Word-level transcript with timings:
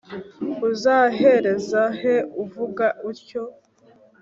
Uzahereza 0.69 1.81
he 1.99 2.15
kuvuga 2.31 2.85
utyo? 3.09 3.43